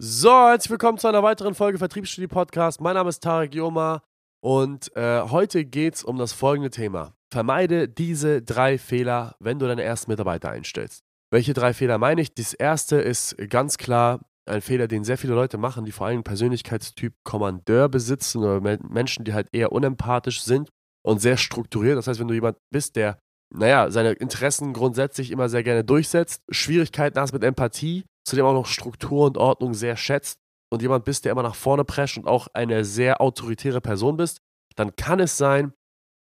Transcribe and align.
So, 0.00 0.30
herzlich 0.30 0.70
willkommen 0.70 0.96
zu 0.96 1.06
einer 1.06 1.22
weiteren 1.22 1.54
Folge 1.54 1.76
Vertriebsstudie 1.76 2.26
Podcast. 2.26 2.80
Mein 2.80 2.94
Name 2.94 3.10
ist 3.10 3.22
Tarek 3.22 3.54
Joma 3.54 4.02
und 4.42 4.90
äh, 4.96 5.20
heute 5.20 5.66
geht 5.66 5.96
es 5.96 6.02
um 6.02 6.16
das 6.16 6.32
folgende 6.32 6.70
Thema. 6.70 7.12
Vermeide 7.30 7.90
diese 7.90 8.40
drei 8.40 8.78
Fehler, 8.78 9.36
wenn 9.38 9.58
du 9.58 9.66
deine 9.66 9.82
ersten 9.82 10.10
Mitarbeiter 10.10 10.48
einstellst. 10.48 11.02
Welche 11.30 11.52
drei 11.52 11.74
Fehler 11.74 11.98
meine 11.98 12.22
ich? 12.22 12.32
Das 12.32 12.54
erste 12.54 12.96
ist 12.96 13.36
ganz 13.50 13.76
klar 13.76 14.20
ein 14.46 14.62
Fehler, 14.62 14.88
den 14.88 15.04
sehr 15.04 15.18
viele 15.18 15.34
Leute 15.34 15.58
machen, 15.58 15.84
die 15.84 15.92
vor 15.92 16.06
allem 16.06 16.24
Persönlichkeitstyp 16.24 17.12
Kommandeur 17.22 17.90
besitzen 17.90 18.42
oder 18.42 18.78
Menschen, 18.88 19.26
die 19.26 19.34
halt 19.34 19.48
eher 19.52 19.72
unempathisch 19.72 20.40
sind 20.42 20.70
und 21.04 21.20
sehr 21.20 21.36
strukturiert. 21.36 21.98
Das 21.98 22.06
heißt, 22.06 22.18
wenn 22.18 22.28
du 22.28 22.34
jemand 22.34 22.56
bist, 22.72 22.96
der, 22.96 23.18
naja, 23.54 23.90
seine 23.90 24.12
Interessen 24.12 24.72
grundsätzlich 24.72 25.30
immer 25.30 25.50
sehr 25.50 25.62
gerne 25.62 25.84
durchsetzt, 25.84 26.42
Schwierigkeiten 26.50 27.20
hast 27.20 27.34
mit 27.34 27.44
Empathie, 27.44 28.04
zudem 28.24 28.46
auch 28.46 28.54
noch 28.54 28.66
Struktur 28.66 29.26
und 29.26 29.38
Ordnung 29.38 29.74
sehr 29.74 29.96
schätzt 29.96 30.38
und 30.72 30.82
jemand 30.82 31.04
bist, 31.04 31.24
der 31.24 31.32
immer 31.32 31.42
nach 31.42 31.54
vorne 31.54 31.84
prescht 31.84 32.16
und 32.16 32.26
auch 32.26 32.48
eine 32.54 32.84
sehr 32.84 33.20
autoritäre 33.20 33.80
Person 33.80 34.16
bist, 34.16 34.40
dann 34.74 34.96
kann 34.96 35.20
es 35.20 35.36
sein, 35.36 35.72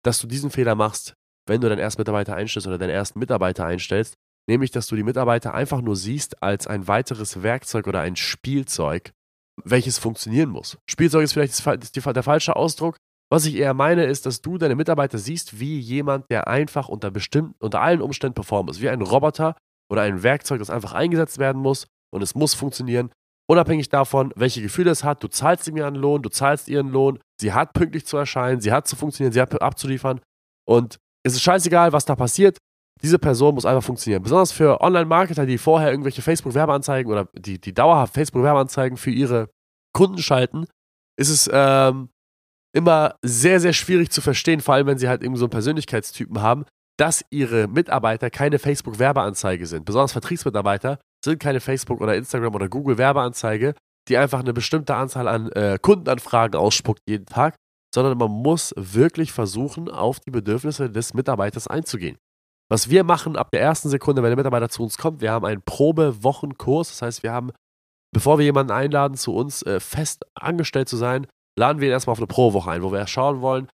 dass 0.03 0.19
du 0.19 0.27
diesen 0.27 0.51
Fehler 0.51 0.75
machst, 0.75 1.15
wenn 1.47 1.61
du 1.61 1.69
deinen 1.69 1.79
ersten 1.79 2.01
Mitarbeiter 2.01 2.35
einstellst 2.35 2.67
oder 2.67 2.77
deinen 2.77 2.91
ersten 2.91 3.19
Mitarbeiter 3.19 3.65
einstellst, 3.65 4.15
nämlich 4.47 4.71
dass 4.71 4.87
du 4.87 4.95
die 4.95 5.03
Mitarbeiter 5.03 5.53
einfach 5.53 5.81
nur 5.81 5.95
siehst 5.95 6.43
als 6.43 6.67
ein 6.67 6.87
weiteres 6.87 7.41
Werkzeug 7.41 7.87
oder 7.87 8.01
ein 8.01 8.15
Spielzeug, 8.15 9.11
welches 9.63 9.97
funktionieren 9.97 10.49
muss. 10.49 10.77
Spielzeug 10.87 11.23
ist 11.23 11.33
vielleicht 11.33 11.65
der 12.15 12.23
falsche 12.23 12.55
Ausdruck. 12.55 12.97
Was 13.31 13.45
ich 13.45 13.55
eher 13.55 13.73
meine, 13.73 14.05
ist, 14.05 14.27
dass 14.27 14.41
du 14.41 14.59
deine 14.59 14.75
Mitarbeiter 14.75 15.17
siehst 15.17 15.59
wie 15.59 15.79
jemand, 15.79 16.29
der 16.29 16.47
einfach 16.47 16.87
unter 16.87 17.09
bestimmten, 17.09 17.55
unter 17.57 17.81
allen 17.81 18.01
Umständen 18.01 18.35
performen 18.35 18.67
muss, 18.67 18.81
wie 18.81 18.89
ein 18.89 19.01
Roboter 19.01 19.55
oder 19.89 20.03
ein 20.03 20.21
Werkzeug, 20.21 20.59
das 20.59 20.69
einfach 20.69 20.93
eingesetzt 20.93 21.39
werden 21.39 21.61
muss 21.61 21.87
und 22.15 22.21
es 22.21 22.33
muss 22.33 22.53
funktionieren. 22.53 23.11
Unabhängig 23.47 23.89
davon, 23.89 24.33
welche 24.35 24.61
Gefühle 24.61 24.89
es 24.89 25.03
hat, 25.03 25.21
du 25.21 25.27
zahlst 25.27 25.67
ihm 25.67 25.77
ihren 25.77 25.93
Lohn, 25.93 26.23
du 26.23 26.29
zahlst 26.29 26.67
ihren 26.67 26.89
Lohn, 26.89 27.19
sie 27.39 27.53
hat 27.53 27.73
pünktlich 27.73 28.07
zu 28.07 28.17
erscheinen, 28.17 28.59
sie 28.59 28.71
hat 28.71 28.87
zu 28.87 28.95
funktionieren, 28.95 29.33
sie 29.33 29.41
hat 29.41 29.61
abzuliefern 29.61 30.19
und 30.67 30.97
es 31.23 31.33
ist 31.33 31.41
scheißegal, 31.41 31.93
was 31.93 32.05
da 32.05 32.15
passiert. 32.15 32.57
Diese 33.03 33.19
Person 33.19 33.55
muss 33.55 33.65
einfach 33.65 33.83
funktionieren. 33.83 34.23
Besonders 34.23 34.51
für 34.51 34.81
Online-Marketer, 34.81 35.45
die 35.45 35.57
vorher 35.57 35.91
irgendwelche 35.91 36.21
Facebook-Werbeanzeigen 36.21 37.11
oder 37.11 37.27
die, 37.37 37.59
die 37.59 37.73
dauerhaft 37.73 38.13
Facebook-Werbeanzeigen 38.13 38.97
für 38.97 39.11
ihre 39.11 39.49
Kunden 39.93 40.19
schalten, 40.19 40.65
ist 41.17 41.29
es 41.29 41.49
ähm, 41.51 42.09
immer 42.73 43.15
sehr, 43.21 43.59
sehr 43.59 43.73
schwierig 43.73 44.11
zu 44.11 44.21
verstehen, 44.21 44.61
vor 44.61 44.75
allem 44.75 44.87
wenn 44.87 44.97
sie 44.97 45.09
halt 45.09 45.23
irgendwie 45.23 45.39
so 45.39 45.45
einen 45.45 45.51
Persönlichkeitstypen 45.51 46.41
haben, 46.41 46.65
dass 46.97 47.25
ihre 47.29 47.67
Mitarbeiter 47.67 48.29
keine 48.29 48.59
Facebook-Werbeanzeige 48.59 49.65
sind. 49.65 49.85
Besonders 49.85 50.13
Vertriebsmitarbeiter 50.13 50.99
sind 51.25 51.39
keine 51.39 51.59
Facebook- 51.59 52.01
oder 52.01 52.15
Instagram- 52.15 52.55
oder 52.55 52.69
Google-Werbeanzeige, 52.69 53.75
die 54.07 54.17
einfach 54.17 54.39
eine 54.39 54.53
bestimmte 54.53 54.95
Anzahl 54.95 55.27
an 55.27 55.51
äh, 55.51 55.77
Kundenanfragen 55.81 56.59
ausspuckt 56.59 57.01
jeden 57.07 57.25
Tag, 57.25 57.55
sondern 57.93 58.17
man 58.17 58.31
muss 58.31 58.73
wirklich 58.77 59.31
versuchen, 59.31 59.89
auf 59.89 60.19
die 60.19 60.31
Bedürfnisse 60.31 60.89
des 60.89 61.13
Mitarbeiters 61.13 61.67
einzugehen. 61.67 62.17
Was 62.69 62.89
wir 62.89 63.03
machen 63.03 63.35
ab 63.35 63.49
der 63.51 63.61
ersten 63.61 63.89
Sekunde, 63.89 64.23
wenn 64.23 64.29
der 64.29 64.37
Mitarbeiter 64.37 64.69
zu 64.69 64.83
uns 64.83 64.97
kommt, 64.97 65.21
wir 65.21 65.31
haben 65.31 65.45
einen 65.45 65.61
Probewochenkurs. 65.61 66.89
Das 66.89 67.01
heißt, 67.01 67.23
wir 67.23 67.31
haben, 67.31 67.51
bevor 68.13 68.37
wir 68.37 68.45
jemanden 68.45 68.71
einladen, 68.71 69.17
zu 69.17 69.35
uns 69.35 69.61
äh, 69.63 69.79
fest 69.79 70.25
angestellt 70.33 70.89
zu 70.89 70.97
sein, 70.97 71.27
laden 71.57 71.79
wir 71.79 71.87
ihn 71.87 71.93
erstmal 71.93 72.13
auf 72.13 72.19
eine 72.19 72.27
Probewoche 72.27 72.71
ein, 72.71 72.81
wo 72.81 72.91
wir 72.91 73.05
schauen 73.07 73.41
wollen, 73.41 73.67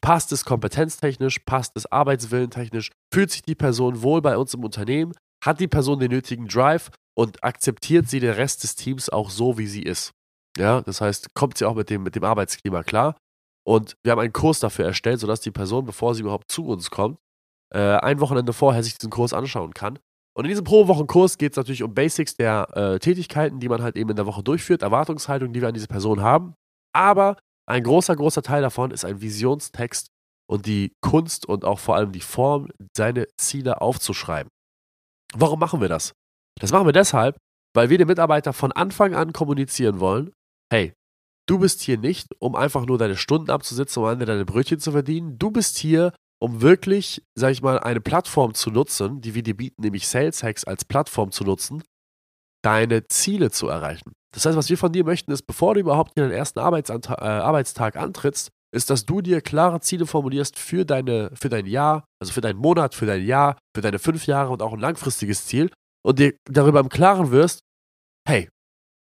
passt 0.00 0.32
es 0.32 0.44
kompetenztechnisch, 0.44 1.40
passt 1.40 1.76
es 1.76 1.86
arbeitswillentechnisch, 1.86 2.90
fühlt 3.12 3.30
sich 3.30 3.42
die 3.42 3.54
Person 3.54 4.02
wohl 4.02 4.20
bei 4.20 4.36
uns 4.36 4.52
im 4.54 4.64
Unternehmen, 4.64 5.12
hat 5.44 5.60
die 5.60 5.68
Person 5.68 5.98
den 5.98 6.10
nötigen 6.10 6.48
Drive 6.48 6.90
und 7.16 7.42
akzeptiert 7.44 8.08
sie 8.08 8.20
den 8.20 8.32
Rest 8.32 8.62
des 8.62 8.74
Teams 8.74 9.08
auch 9.08 9.30
so, 9.30 9.58
wie 9.58 9.66
sie 9.66 9.82
ist. 9.82 10.12
Ja, 10.56 10.80
das 10.80 11.00
heißt, 11.00 11.34
kommt 11.34 11.58
sie 11.58 11.64
auch 11.64 11.74
mit 11.74 11.90
dem, 11.90 12.02
mit 12.02 12.14
dem 12.14 12.24
Arbeitsklima 12.24 12.82
klar. 12.82 13.16
Und 13.66 13.96
wir 14.02 14.12
haben 14.12 14.20
einen 14.20 14.32
Kurs 14.32 14.60
dafür 14.60 14.84
erstellt, 14.84 15.20
sodass 15.20 15.40
die 15.40 15.50
Person, 15.50 15.84
bevor 15.84 16.14
sie 16.14 16.22
überhaupt 16.22 16.50
zu 16.50 16.66
uns 16.66 16.90
kommt, 16.90 17.18
äh, 17.74 17.78
ein 17.78 18.20
Wochenende 18.20 18.52
vorher 18.52 18.82
sich 18.82 18.96
diesen 18.96 19.10
Kurs 19.10 19.32
anschauen 19.32 19.74
kann. 19.74 19.98
Und 20.36 20.44
in 20.44 20.48
diesem 20.48 20.64
Pro-Wochen-Kurs 20.64 21.38
geht 21.38 21.52
es 21.52 21.56
natürlich 21.56 21.82
um 21.82 21.94
Basics 21.94 22.36
der 22.36 22.68
äh, 22.76 22.98
Tätigkeiten, 22.98 23.60
die 23.60 23.68
man 23.68 23.82
halt 23.82 23.96
eben 23.96 24.10
in 24.10 24.16
der 24.16 24.26
Woche 24.26 24.42
durchführt, 24.42 24.82
Erwartungshaltung, 24.82 25.52
die 25.52 25.60
wir 25.60 25.68
an 25.68 25.74
diese 25.74 25.86
Person 25.86 26.22
haben. 26.22 26.54
Aber 26.92 27.36
ein 27.66 27.82
großer, 27.82 28.16
großer 28.16 28.42
Teil 28.42 28.62
davon 28.62 28.90
ist 28.90 29.04
ein 29.04 29.20
Visionstext 29.20 30.08
und 30.46 30.66
die 30.66 30.92
Kunst 31.00 31.46
und 31.46 31.64
auch 31.64 31.78
vor 31.78 31.96
allem 31.96 32.12
die 32.12 32.20
Form, 32.20 32.68
seine 32.96 33.26
Ziele 33.36 33.80
aufzuschreiben. 33.80 34.50
Warum 35.34 35.58
machen 35.58 35.80
wir 35.80 35.88
das? 35.88 36.12
Das 36.60 36.72
machen 36.72 36.86
wir 36.86 36.92
deshalb, 36.92 37.36
weil 37.74 37.90
wir 37.90 37.98
den 37.98 38.06
Mitarbeiter 38.06 38.52
von 38.52 38.72
Anfang 38.72 39.14
an 39.14 39.32
kommunizieren 39.32 40.00
wollen, 40.00 40.32
hey, 40.72 40.92
du 41.46 41.58
bist 41.58 41.82
hier 41.82 41.98
nicht, 41.98 42.28
um 42.38 42.54
einfach 42.54 42.86
nur 42.86 42.98
deine 42.98 43.16
Stunden 43.16 43.50
abzusitzen, 43.50 44.02
um 44.02 44.18
deine 44.18 44.44
Brötchen 44.44 44.78
zu 44.78 44.92
verdienen. 44.92 45.38
Du 45.38 45.50
bist 45.50 45.76
hier, 45.78 46.12
um 46.40 46.62
wirklich, 46.62 47.22
sag 47.34 47.50
ich 47.50 47.62
mal, 47.62 47.80
eine 47.80 48.00
Plattform 48.00 48.54
zu 48.54 48.70
nutzen, 48.70 49.20
die 49.20 49.34
wir 49.34 49.42
dir 49.42 49.56
bieten, 49.56 49.82
nämlich 49.82 50.06
Sales 50.06 50.42
Hacks 50.42 50.64
als 50.64 50.84
Plattform 50.84 51.32
zu 51.32 51.44
nutzen, 51.44 51.82
deine 52.62 53.06
Ziele 53.08 53.50
zu 53.50 53.68
erreichen. 53.68 54.12
Das 54.32 54.46
heißt, 54.46 54.56
was 54.56 54.70
wir 54.70 54.78
von 54.78 54.92
dir 54.92 55.04
möchten, 55.04 55.30
ist, 55.32 55.42
bevor 55.42 55.74
du 55.74 55.80
überhaupt 55.80 56.12
in 56.16 56.22
deinen 56.22 56.32
ersten 56.32 56.58
Arbeitsanta 56.58 57.14
äh, 57.14 57.42
Arbeitstag 57.42 57.96
antrittst, 57.96 58.50
ist, 58.74 58.90
dass 58.90 59.06
du 59.06 59.20
dir 59.20 59.40
klare 59.40 59.80
Ziele 59.80 60.06
formulierst 60.06 60.58
für, 60.58 60.84
deine, 60.84 61.30
für 61.34 61.48
dein 61.48 61.66
Jahr, 61.66 62.04
also 62.20 62.32
für 62.32 62.40
deinen 62.40 62.58
Monat, 62.58 62.94
für 62.94 63.06
dein 63.06 63.24
Jahr, 63.24 63.56
für 63.74 63.80
deine 63.80 63.98
fünf 63.98 64.26
Jahre 64.26 64.50
und 64.50 64.62
auch 64.62 64.72
ein 64.72 64.80
langfristiges 64.80 65.46
Ziel 65.46 65.70
und 66.04 66.18
dir 66.18 66.34
darüber 66.50 66.80
im 66.80 66.88
Klaren 66.88 67.30
wirst, 67.30 67.60
hey, 68.28 68.48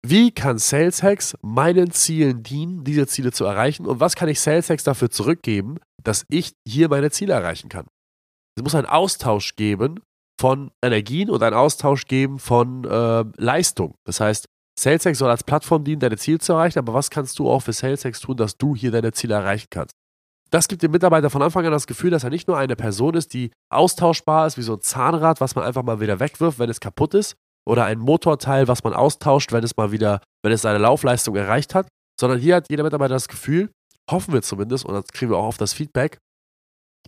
wie 0.07 0.31
kann 0.31 0.59
Sales 0.59 1.01
Hacks 1.01 1.35
meinen 1.41 1.91
Zielen 1.91 2.43
dienen, 2.43 2.83
diese 2.83 3.07
Ziele 3.07 3.31
zu 3.31 3.45
erreichen? 3.45 3.87
Und 3.87 3.99
was 3.99 4.15
kann 4.15 4.29
ich 4.29 4.39
Sales 4.39 4.69
Hacks 4.69 4.83
dafür 4.83 5.09
zurückgeben, 5.09 5.79
dass 6.03 6.25
ich 6.29 6.53
hier 6.67 6.89
meine 6.89 7.09
Ziele 7.09 7.33
erreichen 7.33 7.69
kann? 7.69 7.87
Es 8.55 8.63
muss 8.63 8.75
einen 8.75 8.85
Austausch 8.85 9.55
geben 9.55 9.99
von 10.39 10.71
Energien 10.83 11.29
und 11.29 11.41
einen 11.41 11.55
Austausch 11.55 12.05
geben 12.05 12.39
von 12.39 12.83
äh, 12.83 13.25
Leistung. 13.37 13.95
Das 14.05 14.19
heißt, 14.19 14.45
Sales 14.77 15.05
Hacks 15.05 15.19
soll 15.19 15.29
als 15.29 15.43
Plattform 15.43 15.83
dienen, 15.83 15.99
deine 15.99 16.17
Ziele 16.17 16.39
zu 16.39 16.53
erreichen, 16.53 16.79
aber 16.79 16.93
was 16.93 17.09
kannst 17.09 17.39
du 17.39 17.49
auch 17.49 17.61
für 17.61 17.73
Sales 17.73 18.03
Hacks 18.03 18.19
tun, 18.19 18.37
dass 18.37 18.57
du 18.57 18.75
hier 18.75 18.91
deine 18.91 19.13
Ziele 19.13 19.35
erreichen 19.35 19.67
kannst? 19.69 19.95
Das 20.51 20.67
gibt 20.67 20.83
dem 20.83 20.91
Mitarbeiter 20.91 21.29
von 21.29 21.41
Anfang 21.41 21.65
an 21.65 21.71
das 21.71 21.87
Gefühl, 21.87 22.11
dass 22.11 22.23
er 22.23 22.29
nicht 22.29 22.47
nur 22.47 22.57
eine 22.57 22.75
Person 22.75 23.15
ist, 23.15 23.33
die 23.33 23.51
austauschbar 23.71 24.47
ist, 24.47 24.57
wie 24.57 24.61
so 24.61 24.73
ein 24.73 24.81
Zahnrad, 24.81 25.41
was 25.41 25.55
man 25.55 25.65
einfach 25.65 25.83
mal 25.83 25.99
wieder 25.99 26.19
wegwirft, 26.19 26.59
wenn 26.59 26.69
es 26.69 26.79
kaputt 26.79 27.13
ist, 27.13 27.35
oder 27.67 27.85
ein 27.85 27.99
Motorteil, 27.99 28.67
was 28.67 28.83
man 28.83 28.93
austauscht, 28.93 29.51
wenn 29.51 29.63
es 29.63 29.75
mal 29.75 29.91
wieder, 29.91 30.21
wenn 30.43 30.51
es 30.51 30.61
seine 30.61 30.77
Laufleistung 30.77 31.35
erreicht 31.35 31.73
hat, 31.73 31.87
sondern 32.19 32.39
hier 32.39 32.55
hat 32.55 32.69
jeder 32.69 32.83
Mitarbeiter 32.83 33.15
das 33.15 33.27
Gefühl, 33.27 33.71
hoffen 34.09 34.33
wir 34.33 34.41
zumindest, 34.41 34.85
und 34.85 34.93
das 34.93 35.07
kriegen 35.07 35.31
wir 35.31 35.37
auch 35.37 35.47
auf 35.47 35.57
das 35.57 35.73
Feedback, 35.73 36.19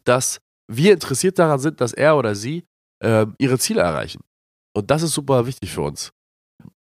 dass 0.03 0.39
wir 0.69 0.93
interessiert 0.93 1.37
daran 1.37 1.59
sind, 1.59 1.79
dass 1.79 1.93
er 1.93 2.17
oder 2.17 2.33
sie 2.35 2.65
äh, 3.03 3.25
ihre 3.37 3.59
Ziele 3.59 3.81
erreichen. 3.81 4.21
Und 4.75 4.89
das 4.91 5.03
ist 5.03 5.13
super 5.13 5.45
wichtig 5.45 5.71
für 5.71 5.81
uns. 5.81 6.11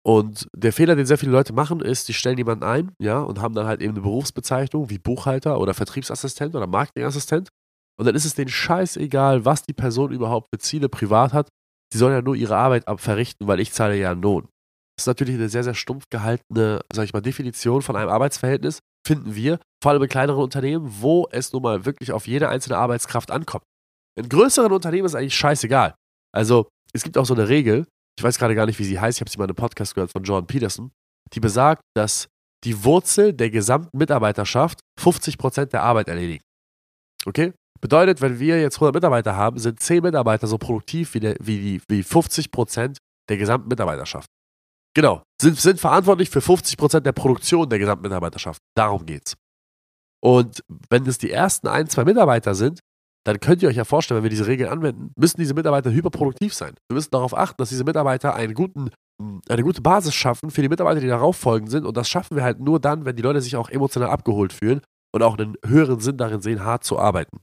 Und 0.05 0.47
der 0.55 0.73
Fehler, 0.73 0.95
den 0.95 1.05
sehr 1.05 1.17
viele 1.17 1.31
Leute 1.31 1.53
machen, 1.53 1.79
ist, 1.79 2.09
die 2.09 2.13
stellen 2.13 2.37
jemanden 2.37 2.65
ein, 2.65 2.91
ja, 2.99 3.21
und 3.21 3.39
haben 3.39 3.55
dann 3.55 3.67
halt 3.67 3.81
eben 3.81 3.93
eine 3.93 4.01
Berufsbezeichnung 4.01 4.89
wie 4.89 4.99
Buchhalter 4.99 5.59
oder 5.59 5.73
Vertriebsassistent 5.73 6.55
oder 6.55 6.67
Marketingassistent. 6.67 7.49
Und 7.97 8.05
dann 8.05 8.15
ist 8.15 8.25
es 8.25 8.35
denen 8.35 8.49
scheißegal, 8.49 9.45
was 9.45 9.63
die 9.63 9.73
Person 9.73 10.11
überhaupt 10.11 10.49
für 10.53 10.59
Ziele 10.59 10.89
privat 10.89 11.31
hat 11.31 11.47
die 11.93 11.97
sollen 11.97 12.13
ja 12.13 12.21
nur 12.21 12.35
ihre 12.35 12.55
Arbeit 12.55 12.85
verrichten, 12.99 13.47
weil 13.47 13.59
ich 13.59 13.71
zahle 13.71 13.95
ja 13.95 14.11
einen 14.11 14.21
Lohn. 14.21 14.47
Das 14.97 15.03
ist 15.03 15.07
natürlich 15.07 15.35
eine 15.35 15.49
sehr, 15.49 15.63
sehr 15.63 15.75
stumpf 15.75 16.05
gehaltene, 16.09 16.81
sag 16.91 17.05
ich 17.05 17.13
mal, 17.13 17.21
Definition 17.21 17.81
von 17.81 17.95
einem 17.95 18.09
Arbeitsverhältnis, 18.09 18.79
finden 19.05 19.35
wir, 19.35 19.59
vor 19.81 19.91
allem 19.91 20.03
in 20.03 20.09
kleineren 20.09 20.43
Unternehmen, 20.43 20.87
wo 21.01 21.27
es 21.31 21.53
nun 21.53 21.61
mal 21.61 21.85
wirklich 21.85 22.11
auf 22.11 22.27
jede 22.27 22.49
einzelne 22.49 22.77
Arbeitskraft 22.77 23.31
ankommt. 23.31 23.63
In 24.19 24.29
größeren 24.29 24.71
Unternehmen 24.71 25.05
ist 25.05 25.15
eigentlich 25.15 25.35
scheißegal. 25.35 25.95
Also, 26.31 26.67
es 26.93 27.03
gibt 27.03 27.17
auch 27.17 27.25
so 27.25 27.33
eine 27.33 27.47
Regel, 27.47 27.85
ich 28.17 28.23
weiß 28.23 28.37
gerade 28.37 28.55
gar 28.55 28.65
nicht, 28.65 28.79
wie 28.79 28.83
sie 28.83 28.99
heißt, 28.99 29.17
ich 29.17 29.21
habe 29.21 29.29
sie 29.29 29.37
mal 29.37 29.45
in 29.45 29.51
einem 29.51 29.55
Podcast 29.55 29.95
gehört 29.95 30.11
von 30.11 30.23
Jordan 30.23 30.47
Peterson, 30.47 30.91
die 31.33 31.39
besagt, 31.39 31.81
dass 31.95 32.27
die 32.63 32.83
Wurzel 32.83 33.33
der 33.33 33.49
gesamten 33.49 33.97
Mitarbeiterschaft 33.97 34.79
50% 34.99 35.65
der 35.65 35.83
Arbeit 35.83 36.07
erledigt. 36.07 36.43
Okay? 37.25 37.53
Bedeutet, 37.81 38.21
wenn 38.21 38.39
wir 38.39 38.61
jetzt 38.61 38.75
100 38.75 38.93
Mitarbeiter 38.95 39.35
haben, 39.35 39.59
sind 39.59 39.79
10 39.79 40.03
Mitarbeiter 40.03 40.47
so 40.47 40.57
produktiv 40.57 41.13
wie, 41.15 41.19
der, 41.19 41.35
wie, 41.41 41.59
die, 41.59 41.81
wie 41.89 42.03
50 42.03 42.51
Prozent 42.51 42.97
der 43.29 43.37
gesamten 43.37 43.67
Mitarbeiterschaft. 43.67 44.27
Genau, 44.95 45.23
sind, 45.41 45.59
sind 45.59 45.79
verantwortlich 45.79 46.29
für 46.29 46.39
50 46.39 46.77
Prozent 46.77 47.05
der 47.05 47.11
Produktion 47.11 47.67
der 47.67 47.79
gesamten 47.79 48.03
Mitarbeiterschaft. 48.03 48.59
Darum 48.77 49.05
geht's. 49.05 49.35
Und 50.23 50.61
wenn 50.89 51.05
es 51.05 51.17
die 51.17 51.31
ersten 51.31 51.67
ein, 51.67 51.89
zwei 51.89 52.05
Mitarbeiter 52.05 52.55
sind, 52.55 52.79
dann 53.25 53.39
könnt 53.39 53.63
ihr 53.63 53.69
euch 53.69 53.75
ja 53.75 53.85
vorstellen, 53.85 54.17
wenn 54.17 54.23
wir 54.23 54.29
diese 54.29 54.47
Regeln 54.47 54.69
anwenden, 54.69 55.11
müssen 55.17 55.39
diese 55.39 55.53
Mitarbeiter 55.53 55.91
hyperproduktiv 55.91 56.53
sein. 56.53 56.73
Wir 56.89 56.95
müssen 56.95 57.11
darauf 57.11 57.35
achten, 57.35 57.55
dass 57.57 57.69
diese 57.69 57.85
Mitarbeiter 57.85 58.35
einen 58.35 58.53
guten, 58.53 58.89
eine 59.47 59.63
gute 59.63 59.81
Basis 59.81 60.13
schaffen 60.13 60.51
für 60.51 60.61
die 60.61 60.69
Mitarbeiter, 60.69 60.99
die 60.99 61.07
darauf 61.07 61.37
folgen 61.37 61.67
sind. 61.67 61.85
Und 61.85 61.95
das 61.95 62.09
schaffen 62.09 62.35
wir 62.35 62.43
halt 62.43 62.59
nur 62.59 62.79
dann, 62.79 63.05
wenn 63.05 63.15
die 63.15 63.21
Leute 63.21 63.41
sich 63.41 63.55
auch 63.55 63.69
emotional 63.69 64.09
abgeholt 64.09 64.51
fühlen 64.51 64.81
und 65.13 65.23
auch 65.23 65.37
einen 65.37 65.55
höheren 65.65 66.01
Sinn 66.01 66.17
darin 66.17 66.41
sehen, 66.41 66.65
hart 66.65 66.83
zu 66.83 66.99
arbeiten. 66.99 67.39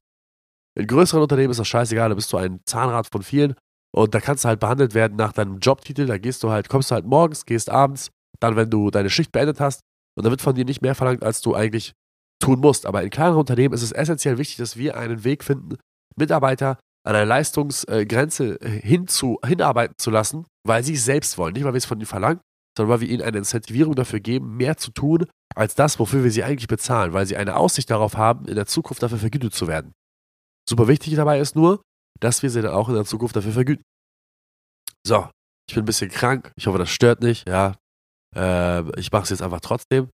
In 0.79 0.87
größeren 0.87 1.23
Unternehmen 1.23 1.51
ist 1.51 1.61
das 1.61 1.69
scheißegal, 1.69 2.11
da 2.11 2.15
bist 2.15 2.33
du 2.33 2.37
ein 2.37 2.61
Zahnrad 2.65 3.09
von 3.11 3.23
vielen 3.23 3.55
und 3.93 4.15
da 4.15 4.21
kannst 4.21 4.45
du 4.45 4.49
halt 4.49 4.61
behandelt 4.61 4.95
werden 4.95 5.17
nach 5.17 5.33
deinem 5.33 5.59
Jobtitel. 5.59 6.07
Da 6.07 6.19
gehst 6.19 6.43
du 6.43 6.51
halt, 6.51 6.69
kommst 6.69 6.91
du 6.91 6.95
halt 6.95 7.07
morgens, 7.07 7.47
gehst 7.47 7.71
abends, 7.71 8.11
dann, 8.39 8.57
wenn 8.57 8.71
du 8.71 8.91
deine 8.91 9.11
Schicht 9.11 9.33
beendet 9.33 9.61
hast. 9.61 9.81
Und 10.17 10.25
dann 10.25 10.31
wird 10.31 10.43
von 10.43 10.55
dir 10.55 10.65
nicht 10.65 10.83
mehr 10.83 10.95
verlangt, 10.95 11.25
als 11.25 11.41
du 11.41 11.55
eigentlich 11.55 11.93
tun 12.41 12.61
musst. 12.61 12.87
Aber 12.87 13.03
in 13.03 13.11
kleineren 13.11 13.39
Unternehmen 13.39 13.75
ist 13.75 13.83
es 13.83 13.93
essentiell 13.93 14.39
wichtig, 14.39 14.57
dass 14.57 14.77
wir 14.77 14.97
einen 14.97 15.25
Weg 15.25 15.45
finden, 15.45 15.77
Mitarbeiter 16.17 16.79
an 17.05 17.15
eine 17.15 17.25
Leistungsgrenze 17.25 18.59
hinzu, 18.63 19.39
hinarbeiten 19.45 19.95
zu 19.99 20.11
lassen, 20.11 20.47
weil 20.67 20.85
sie 20.85 20.95
es 20.95 21.05
selbst 21.05 21.39
wollen. 21.39 21.55
Nicht, 21.55 21.65
weil 21.65 21.73
wir 21.73 21.79
es 21.79 21.87
von 21.87 21.99
ihnen 21.99 22.07
verlangen, 22.07 22.41
sondern 22.77 22.93
weil 22.93 23.01
wir 23.01 23.09
ihnen 23.09 23.23
eine 23.23 23.39
Incentivierung 23.39 23.95
dafür 23.95 24.21
geben, 24.21 24.57
mehr 24.57 24.77
zu 24.77 24.91
tun, 24.91 25.27
als 25.55 25.75
das, 25.75 25.99
wofür 25.99 26.25
wir 26.25 26.31
sie 26.31 26.45
eigentlich 26.45 26.69
bezahlen, 26.69 27.13
weil 27.13 27.27
sie 27.27 27.37
eine 27.37 27.57
Aussicht 27.57 27.91
darauf 27.91 28.17
haben, 28.17 28.47
in 28.47 28.55
der 28.55 28.67
Zukunft 28.67 29.03
dafür 29.03 29.19
vergütet 29.19 29.55
zu 29.55 29.67
werden. 29.67 29.93
Super 30.69 30.89
wichtig 30.89 31.15
dabei 31.15 31.41
ist 31.41 31.57
nur, 31.57 31.83
dass 32.21 32.43
wir 32.43 32.51
sie 32.51 32.63
dann 32.63 32.73
auch 32.73 32.89
in 32.89 32.95
der 32.95 33.05
Zukunft 33.05 33.35
dafür 33.35 33.53
vergüten. 33.53 33.83
So, 35.07 35.29
ich 35.69 35.75
bin 35.75 35.85
ein 35.85 35.87
bisschen 35.87 36.11
krank. 36.11 36.53
Ich 36.57 36.67
hoffe, 36.67 36.79
das 36.79 36.91
stört 36.91 37.23
nicht. 37.23 37.49
Ja, 37.49 37.77
äh, 38.37 39.01
ich 39.01 39.11
mache 39.11 39.25
es 39.25 39.31
jetzt 39.31 39.43
einfach 39.43 39.61
trotzdem. 39.61 40.11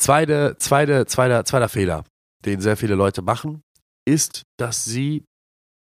Zweite, 0.00 0.56
zweite, 0.58 1.06
zweiter, 1.06 1.44
zweiter 1.44 1.68
Fehler, 1.68 2.04
den 2.44 2.60
sehr 2.60 2.76
viele 2.76 2.94
Leute 2.94 3.22
machen, 3.22 3.62
ist, 4.06 4.42
dass 4.58 4.84
sie 4.84 5.24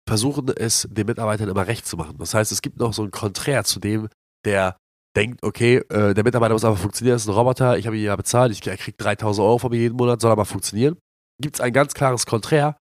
versuchen, 0.08 0.52
es 0.56 0.88
den 0.92 1.08
Mitarbeitern 1.08 1.50
immer 1.50 1.68
recht 1.68 1.86
zu 1.86 1.98
machen. 1.98 2.18
Das 2.18 2.34
heißt, 2.34 2.52
es 2.52 2.62
gibt 2.62 2.80
noch 2.80 2.94
so 2.94 3.04
ein 3.04 3.12
Konträr 3.12 3.64
zu 3.64 3.80
dem, 3.80 4.10
der 4.46 4.78
denkt, 5.16 5.44
okay, 5.44 5.78
äh, 5.90 6.14
der 6.14 6.24
Mitarbeiter 6.24 6.54
muss 6.54 6.66
einfach 6.66 6.82
funktionieren, 6.82 7.16
das 7.16 7.24
ist 7.24 7.30
ein 7.30 7.36
Roboter, 7.36 7.78
ich 7.78 7.86
habe 7.86 7.98
ihn 7.98 8.04
ja 8.04 8.16
bezahlt, 8.16 8.52
ich, 8.52 8.62
kriegt 8.62 9.02
3000 9.02 9.46
Euro 9.46 9.58
von 9.58 9.72
mir 9.72 9.78
jeden 9.78 9.98
Monat, 9.98 10.22
soll 10.22 10.32
aber 10.32 10.46
funktionieren. 10.46 10.98
Gibt 11.42 11.56
es 11.56 11.62
ein 11.62 11.74
ganz 11.74 11.94
klares 11.94 12.26
Konträr 12.26 12.78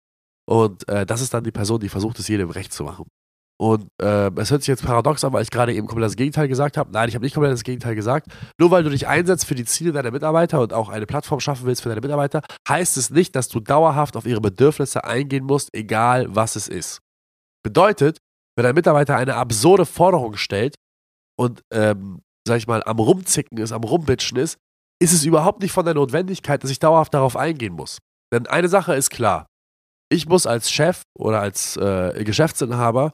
und 0.48 0.88
äh, 0.90 1.06
das 1.06 1.22
ist 1.22 1.34
dann 1.34 1.44
die 1.44 1.52
Person, 1.52 1.80
die 1.80 1.90
versucht, 1.90 2.20
es 2.20 2.28
jedem 2.28 2.50
recht 2.50 2.74
zu 2.74 2.84
machen. 2.84 3.08
Und 3.62 3.90
äh, 4.02 4.32
es 4.38 4.52
hört 4.52 4.62
sich 4.62 4.68
jetzt 4.68 4.86
paradox 4.86 5.24
an, 5.26 5.34
weil 5.34 5.44
ich 5.44 5.52
gerade 5.52 5.74
eben 5.74 5.86
komplett 5.86 6.08
das 6.08 6.16
Gegenteil 6.16 6.48
gesagt 6.48 6.78
habe. 6.78 6.92
Nein, 6.94 7.10
ich 7.10 7.16
habe 7.16 7.26
nicht 7.26 7.34
komplett 7.34 7.52
das 7.52 7.64
Gegenteil 7.64 7.94
gesagt. 7.94 8.28
Nur 8.58 8.72
weil 8.72 8.84
du 8.84 8.90
dich 8.90 9.06
einsetzt 9.06 9.46
für 9.46 9.56
die 9.56 9.66
Ziele 9.66 9.92
deiner 9.92 10.12
Mitarbeiter 10.12 10.62
und 10.62 10.72
auch 10.72 10.88
eine 10.88 11.06
Plattform 11.06 11.42
schaffen 11.42 11.66
willst 11.66 11.82
für 11.82 11.90
deine 11.90 12.00
Mitarbeiter, 12.00 12.42
heißt 12.70 12.96
es 12.96 13.10
nicht, 13.10 13.36
dass 13.36 13.50
du 13.50 13.60
dauerhaft 13.60 14.16
auf 14.16 14.26
ihre 14.26 14.40
Bedürfnisse 14.40 15.04
eingehen 15.04 15.44
musst, 15.44 15.70
egal 15.74 16.34
was 16.34 16.56
es 16.56 16.70
ist. 16.70 17.00
Bedeutet, 17.62 18.18
wenn 18.56 18.66
ein 18.66 18.76
Mitarbeiter 18.76 19.18
eine 19.18 19.36
absurde 19.36 19.86
Forderung 19.86 20.38
stellt 20.38 20.76
und, 21.38 21.62
ähm, 21.74 22.22
sag 22.48 22.60
ich 22.60 22.68
mal, 22.68 22.82
am 22.86 23.00
Rumzicken 23.00 23.58
ist, 23.58 23.74
am 23.74 23.84
Rumbitschen 23.84 24.38
ist, 24.38 24.58
ist 25.02 25.12
es 25.12 25.26
überhaupt 25.26 25.62
nicht 25.62 25.74
von 25.74 25.84
der 25.84 25.96
Notwendigkeit, 25.96 26.64
dass 26.64 26.72
ich 26.72 26.80
dauerhaft 26.80 27.14
darauf 27.14 27.36
eingehen 27.36 27.74
muss. 27.74 27.98
Denn 28.34 28.48
eine 28.48 28.70
Sache 28.70 28.96
ist 28.96 29.10
klar. 29.10 29.48
Ich 30.10 30.28
muss 30.28 30.48
als 30.48 30.72
Chef 30.72 31.02
oder 31.18 31.42
als 31.42 31.76
äh, 31.76 32.24
Geschäftsinhaber 32.24 33.14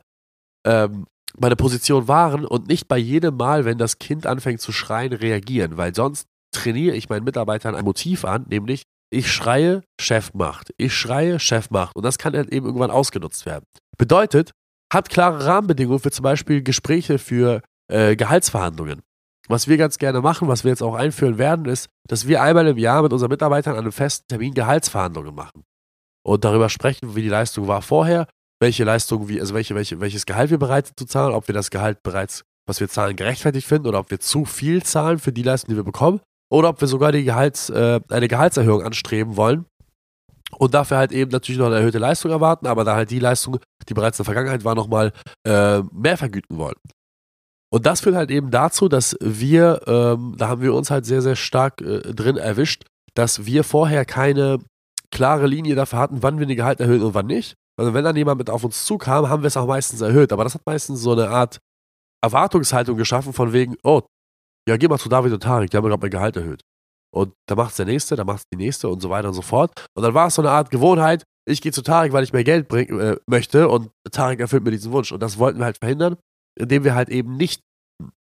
ähm, 0.65 1.05
meine 1.37 1.55
Position 1.55 2.07
wahren 2.07 2.45
und 2.45 2.67
nicht 2.67 2.87
bei 2.87 2.97
jedem 2.97 3.37
Mal, 3.37 3.65
wenn 3.65 3.77
das 3.77 3.99
Kind 3.99 4.25
anfängt 4.25 4.61
zu 4.61 4.71
schreien, 4.71 5.13
reagieren, 5.13 5.77
weil 5.77 5.93
sonst 5.93 6.27
trainiere 6.51 6.95
ich 6.95 7.09
meinen 7.09 7.25
Mitarbeitern 7.25 7.75
ein 7.75 7.85
Motiv 7.85 8.25
an, 8.25 8.45
nämlich 8.49 8.83
ich 9.11 9.31
schreie, 9.31 9.83
Chef 9.99 10.33
macht. 10.33 10.73
Ich 10.77 10.93
schreie, 10.93 11.39
Chef 11.39 11.69
macht. 11.69 11.95
Und 11.95 12.03
das 12.03 12.17
kann 12.17 12.33
halt 12.33 12.49
eben 12.51 12.65
irgendwann 12.65 12.91
ausgenutzt 12.91 13.45
werden. 13.45 13.65
Bedeutet, 13.97 14.51
hat 14.91 15.09
klare 15.09 15.45
Rahmenbedingungen 15.45 15.99
für 15.99 16.11
zum 16.11 16.23
Beispiel 16.23 16.63
Gespräche 16.63 17.19
für 17.19 17.61
äh, 17.91 18.15
Gehaltsverhandlungen. 18.15 19.01
Was 19.47 19.67
wir 19.67 19.77
ganz 19.77 19.99
gerne 19.99 20.21
machen, 20.21 20.47
was 20.47 20.63
wir 20.63 20.71
jetzt 20.71 20.81
auch 20.81 20.95
einführen 20.95 21.37
werden, 21.37 21.65
ist, 21.65 21.89
dass 22.07 22.27
wir 22.27 22.41
einmal 22.41 22.67
im 22.67 22.77
Jahr 22.77 23.03
mit 23.03 23.13
unseren 23.13 23.29
Mitarbeitern 23.29 23.73
an 23.73 23.81
einem 23.81 23.91
festen 23.91 24.27
Termin 24.27 24.53
Gehaltsverhandlungen 24.53 25.35
machen. 25.35 25.63
Und 26.23 26.43
darüber 26.43 26.69
sprechen, 26.69 27.15
wie 27.15 27.21
die 27.21 27.29
Leistung 27.29 27.67
war 27.67 27.83
vorher, 27.83 28.27
welche 28.65 28.83
Leistung, 28.83 29.29
wie, 29.29 29.39
also 29.39 29.53
welche, 29.53 29.75
welche, 29.75 30.01
welches 30.01 30.25
Gehalt 30.25 30.49
wir 30.49 30.57
bereit 30.57 30.87
sind 30.87 30.97
zu 30.97 31.05
zahlen, 31.05 31.35
ob 31.35 31.47
wir 31.47 31.53
das 31.53 31.69
Gehalt 31.69 32.01
bereits, 32.01 32.43
was 32.67 32.79
wir 32.79 32.89
zahlen, 32.89 33.15
gerechtfertigt 33.15 33.67
finden 33.67 33.87
oder 33.87 33.99
ob 33.99 34.09
wir 34.09 34.19
zu 34.19 34.43
viel 34.43 34.81
zahlen 34.81 35.19
für 35.19 35.31
die 35.31 35.43
Leistung, 35.43 35.69
die 35.69 35.75
wir 35.75 35.83
bekommen 35.83 36.19
oder 36.51 36.69
ob 36.69 36.81
wir 36.81 36.87
sogar 36.87 37.11
Gehalts, 37.11 37.69
äh, 37.69 37.99
eine 38.09 38.27
Gehaltserhöhung 38.27 38.81
anstreben 38.81 39.37
wollen 39.37 39.65
und 40.57 40.73
dafür 40.73 40.97
halt 40.97 41.11
eben 41.11 41.29
natürlich 41.29 41.59
noch 41.59 41.67
eine 41.67 41.75
erhöhte 41.75 41.99
Leistung 41.99 42.31
erwarten, 42.31 42.65
aber 42.65 42.83
da 42.83 42.95
halt 42.95 43.11
die 43.11 43.19
Leistung, 43.19 43.59
die 43.87 43.93
bereits 43.93 44.17
in 44.17 44.23
der 44.23 44.33
Vergangenheit 44.33 44.63
war, 44.63 44.73
nochmal 44.73 45.13
äh, 45.45 45.81
mehr 45.93 46.17
vergüten 46.17 46.57
wollen. 46.57 46.79
Und 47.71 47.85
das 47.85 48.01
führt 48.01 48.15
halt 48.15 48.31
eben 48.31 48.49
dazu, 48.49 48.89
dass 48.89 49.15
wir, 49.21 49.81
ähm, 49.85 50.33
da 50.37 50.47
haben 50.47 50.61
wir 50.63 50.73
uns 50.73 50.89
halt 50.89 51.05
sehr, 51.05 51.21
sehr 51.21 51.35
stark 51.35 51.81
äh, 51.81 51.99
drin 52.13 52.37
erwischt, 52.37 52.85
dass 53.13 53.45
wir 53.45 53.63
vorher 53.63 54.05
keine 54.05 54.57
klare 55.11 55.45
Linie 55.45 55.75
dafür 55.75 55.99
hatten, 55.99 56.23
wann 56.23 56.39
wir 56.39 56.47
die 56.47 56.55
Gehalt 56.55 56.79
erhöhen 56.79 57.03
und 57.03 57.13
wann 57.13 57.27
nicht. 57.27 57.55
Also 57.77 57.93
wenn 57.93 58.03
dann 58.03 58.15
jemand 58.15 58.37
mit 58.37 58.49
auf 58.49 58.63
uns 58.63 58.85
zukam, 58.85 59.29
haben 59.29 59.43
wir 59.43 59.47
es 59.47 59.57
auch 59.57 59.67
meistens 59.67 60.01
erhöht. 60.01 60.31
Aber 60.31 60.43
das 60.43 60.55
hat 60.55 60.65
meistens 60.65 61.01
so 61.01 61.11
eine 61.11 61.29
Art 61.29 61.59
Erwartungshaltung 62.23 62.97
geschaffen 62.97 63.33
von 63.33 63.53
wegen, 63.53 63.75
oh, 63.83 64.01
ja, 64.67 64.77
geh 64.77 64.87
mal 64.87 64.97
zu 64.97 65.09
David 65.09 65.33
und 65.33 65.43
Tarek, 65.43 65.69
die 65.69 65.77
haben 65.77 65.85
gerade 65.85 66.01
mein 66.01 66.09
Gehalt 66.09 66.35
erhöht. 66.37 66.61
Und 67.13 67.33
da 67.47 67.55
macht 67.55 67.71
es 67.71 67.77
der 67.77 67.85
Nächste, 67.85 68.15
da 68.15 68.23
macht 68.23 68.39
es 68.39 68.43
die 68.51 68.57
Nächste 68.57 68.89
und 68.89 69.01
so 69.01 69.09
weiter 69.09 69.27
und 69.27 69.35
so 69.35 69.41
fort. 69.41 69.71
Und 69.95 70.03
dann 70.03 70.13
war 70.13 70.27
es 70.27 70.35
so 70.35 70.41
eine 70.41 70.51
Art 70.51 70.71
Gewohnheit, 70.71 71.23
ich 71.47 71.61
gehe 71.61 71.71
zu 71.71 71.83
Tarek, 71.83 72.11
weil 72.11 72.23
ich 72.23 72.33
mehr 72.33 72.43
Geld 72.43 72.67
bring, 72.67 72.99
äh, 72.99 73.17
möchte 73.27 73.69
und 73.69 73.91
Tarek 74.11 74.39
erfüllt 74.39 74.63
mir 74.63 74.71
diesen 74.71 74.91
Wunsch. 74.91 75.11
Und 75.11 75.21
das 75.21 75.37
wollten 75.37 75.59
wir 75.59 75.65
halt 75.65 75.77
verhindern, 75.77 76.17
indem 76.59 76.83
wir 76.83 76.95
halt 76.95 77.09
eben 77.09 77.37
nicht 77.37 77.61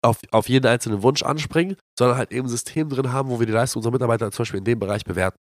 auf, 0.03 0.21
auf 0.31 0.49
jeden 0.49 0.67
einzelnen 0.67 1.03
Wunsch 1.03 1.23
anspringen, 1.23 1.77
sondern 1.99 2.17
halt 2.17 2.31
eben 2.31 2.47
ein 2.47 2.50
System 2.50 2.89
drin 2.89 3.12
haben, 3.12 3.29
wo 3.29 3.41
wir 3.41 3.47
die 3.47 3.53
Leistung 3.53 3.81
unserer 3.81 3.93
Mitarbeiter 3.93 4.31
zum 4.31 4.43
Beispiel 4.43 4.59
in 4.59 4.65
dem 4.65 4.79
Bereich 4.79 5.05
bewerten. 5.05 5.37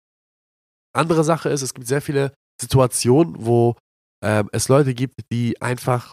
Andere 0.96 1.24
Sache 1.24 1.50
ist, 1.50 1.60
es 1.60 1.74
gibt 1.74 1.86
sehr 1.86 2.00
viele 2.00 2.32
Situationen, 2.60 3.34
wo 3.38 3.76
ähm, 4.22 4.48
es 4.52 4.68
Leute 4.68 4.94
gibt, 4.94 5.20
die 5.32 5.60
einfach, 5.60 6.12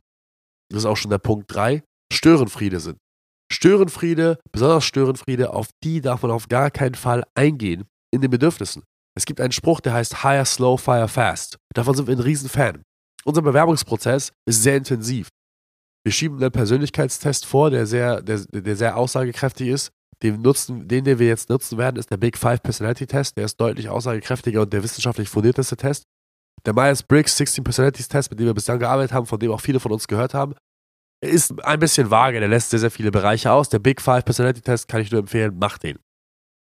das 0.69 0.83
ist 0.83 0.85
auch 0.85 0.97
schon 0.97 1.11
der 1.11 1.19
Punkt 1.19 1.53
3, 1.53 1.83
Störenfriede 2.11 2.79
sind. 2.79 2.97
Störenfriede, 3.51 4.39
besonders 4.51 4.85
Störenfriede, 4.85 5.53
auf 5.53 5.67
die 5.83 6.01
darf 6.01 6.23
man 6.23 6.31
auf 6.31 6.47
gar 6.47 6.71
keinen 6.71 6.95
Fall 6.95 7.23
eingehen 7.35 7.85
in 8.11 8.21
den 8.21 8.31
Bedürfnissen. 8.31 8.83
Es 9.15 9.25
gibt 9.25 9.39
einen 9.39 9.51
Spruch, 9.51 9.79
der 9.79 9.93
heißt 9.93 10.23
Hire 10.23 10.45
Slow, 10.45 10.77
Fire 10.77 11.07
Fast. 11.07 11.57
Davon 11.73 11.95
sind 11.95 12.07
wir 12.07 12.15
ein 12.15 12.19
Riesenfan. 12.19 12.81
Unser 13.25 13.41
Bewerbungsprozess 13.41 14.31
ist 14.47 14.63
sehr 14.63 14.77
intensiv. 14.77 15.29
Wir 16.03 16.11
schieben 16.11 16.37
einen 16.37 16.51
Persönlichkeitstest 16.51 17.45
vor, 17.45 17.69
der 17.69 17.85
sehr, 17.85 18.21
der, 18.21 18.39
der 18.39 18.75
sehr 18.75 18.97
aussagekräftig 18.97 19.69
ist. 19.69 19.91
Den, 20.21 20.41
nutzen, 20.41 20.87
den, 20.87 21.03
den 21.03 21.19
wir 21.19 21.27
jetzt 21.27 21.49
nutzen 21.49 21.77
werden, 21.77 21.97
ist 21.97 22.09
der 22.09 22.17
Big 22.17 22.37
Five 22.37 22.61
Personality 22.61 23.07
Test. 23.07 23.37
Der 23.37 23.45
ist 23.45 23.59
deutlich 23.59 23.89
aussagekräftiger 23.89 24.61
und 24.61 24.73
der 24.73 24.83
wissenschaftlich 24.83 25.29
fundierteste 25.29 25.77
Test. 25.77 26.03
Der 26.65 26.73
Myers-Briggs 26.73 27.37
16 27.37 27.63
Personalities 27.63 28.07
Test, 28.07 28.29
mit 28.29 28.39
dem 28.39 28.45
wir 28.45 28.53
bislang 28.53 28.79
gearbeitet 28.79 29.13
haben, 29.13 29.25
von 29.25 29.39
dem 29.39 29.51
auch 29.51 29.61
viele 29.61 29.79
von 29.79 29.91
uns 29.91 30.07
gehört 30.07 30.33
haben, 30.33 30.55
ist 31.23 31.63
ein 31.63 31.79
bisschen 31.79 32.09
vage. 32.09 32.39
Der 32.39 32.49
lässt 32.49 32.69
sehr, 32.69 32.79
sehr 32.79 32.91
viele 32.91 33.11
Bereiche 33.11 33.51
aus. 33.51 33.69
Der 33.69 33.79
Big 33.79 34.01
Five 34.01 34.25
Personality 34.25 34.61
Test 34.61 34.87
kann 34.87 35.01
ich 35.01 35.11
nur 35.11 35.19
empfehlen, 35.19 35.57
macht 35.57 35.83
den. 35.83 35.97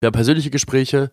Wir 0.01 0.07
haben 0.07 0.13
persönliche 0.13 0.49
Gespräche. 0.49 1.11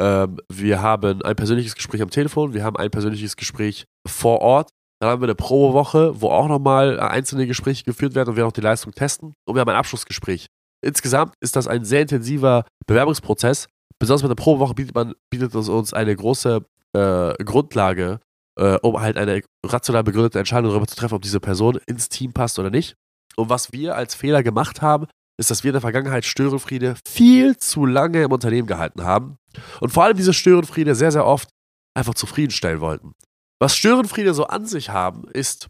Ähm, 0.00 0.38
wir 0.48 0.80
haben 0.80 1.22
ein 1.22 1.36
persönliches 1.36 1.74
Gespräch 1.74 2.02
am 2.02 2.10
Telefon. 2.10 2.54
Wir 2.54 2.64
haben 2.64 2.76
ein 2.76 2.90
persönliches 2.90 3.36
Gespräch 3.36 3.86
vor 4.06 4.40
Ort. 4.40 4.70
Dann 5.00 5.10
haben 5.10 5.22
wir 5.22 5.26
eine 5.26 5.34
Probewoche, 5.34 6.20
wo 6.20 6.30
auch 6.30 6.48
nochmal 6.48 6.98
einzelne 6.98 7.46
Gespräche 7.46 7.84
geführt 7.84 8.14
werden 8.14 8.30
und 8.30 8.36
wir 8.36 8.44
noch 8.44 8.52
die 8.52 8.60
Leistung 8.60 8.92
testen. 8.92 9.34
Und 9.46 9.54
wir 9.54 9.60
haben 9.60 9.68
ein 9.68 9.76
Abschlussgespräch. 9.76 10.46
Insgesamt 10.84 11.34
ist 11.40 11.56
das 11.56 11.68
ein 11.68 11.84
sehr 11.84 12.02
intensiver 12.02 12.64
Bewerbungsprozess. 12.86 13.66
Besonders 14.00 14.22
mit 14.22 14.30
der 14.30 14.42
Probewoche 14.42 14.74
bietet, 14.74 14.94
man, 14.94 15.14
bietet 15.30 15.54
es 15.54 15.68
uns 15.68 15.92
eine 15.92 16.14
große 16.14 16.64
äh, 16.94 17.34
Grundlage, 17.44 18.20
äh, 18.58 18.78
um 18.82 19.00
halt 19.00 19.16
eine 19.16 19.42
rational 19.64 20.04
begründete 20.04 20.38
Entscheidung 20.38 20.70
darüber 20.70 20.86
zu 20.86 20.96
treffen, 20.96 21.14
ob 21.14 21.22
diese 21.22 21.40
Person 21.40 21.78
ins 21.86 22.08
Team 22.08 22.32
passt 22.32 22.58
oder 22.58 22.70
nicht. 22.70 22.96
Und 23.36 23.50
was 23.50 23.72
wir 23.72 23.94
als 23.94 24.14
Fehler 24.14 24.42
gemacht 24.42 24.82
haben, 24.82 25.06
ist, 25.38 25.50
dass 25.50 25.62
wir 25.62 25.70
in 25.70 25.74
der 25.74 25.80
Vergangenheit 25.80 26.24
Störenfriede 26.24 26.96
viel 27.06 27.56
zu 27.56 27.86
lange 27.86 28.22
im 28.22 28.32
Unternehmen 28.32 28.66
gehalten 28.66 29.04
haben 29.04 29.36
und 29.80 29.90
vor 29.90 30.04
allem 30.04 30.16
diese 30.16 30.34
Störenfriede 30.34 30.94
sehr, 30.94 31.12
sehr 31.12 31.24
oft 31.24 31.48
einfach 31.96 32.14
zufriedenstellen 32.14 32.80
wollten. 32.80 33.12
Was 33.60 33.76
Störenfriede 33.76 34.34
so 34.34 34.46
an 34.46 34.66
sich 34.66 34.90
haben, 34.90 35.28
ist, 35.28 35.68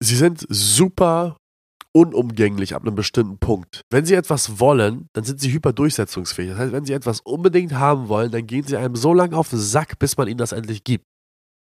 sie 0.00 0.16
sind 0.16 0.44
super 0.48 1.36
unumgänglich 1.94 2.74
ab 2.74 2.82
einem 2.82 2.94
bestimmten 2.94 3.38
Punkt. 3.38 3.82
Wenn 3.90 4.04
sie 4.04 4.14
etwas 4.14 4.60
wollen, 4.60 5.08
dann 5.14 5.24
sind 5.24 5.40
sie 5.40 5.52
hyperdurchsetzungsfähig. 5.52 6.50
Das 6.50 6.58
heißt, 6.58 6.72
wenn 6.72 6.84
sie 6.84 6.92
etwas 6.92 7.20
unbedingt 7.20 7.72
haben 7.72 8.08
wollen, 8.08 8.30
dann 8.30 8.46
gehen 8.46 8.64
sie 8.64 8.76
einem 8.76 8.96
so 8.96 9.14
lange 9.14 9.36
auf 9.36 9.50
den 9.50 9.58
Sack, 9.58 9.98
bis 9.98 10.16
man 10.16 10.28
ihnen 10.28 10.38
das 10.38 10.52
endlich 10.52 10.84
gibt. 10.84 11.04